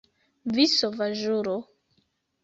Vi 0.59 0.63
sovaĝulo! 0.75 1.53